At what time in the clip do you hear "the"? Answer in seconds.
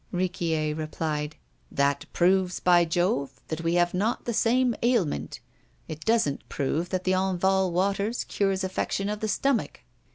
4.25-4.33, 7.03-7.11, 9.19-9.27